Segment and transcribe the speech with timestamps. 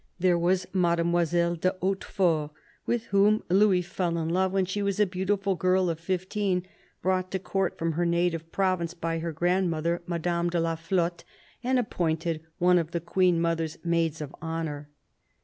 [0.17, 2.49] There was Made moiselle de Hautefort,
[2.87, 6.65] with whom Louis fell in love when she was a beautiful girl of fifteen,
[7.03, 11.23] brought to Court from her native province by her grandmother, Madame de la Flotte,
[11.63, 14.89] and appointed one of the Queen mother's maids of honour.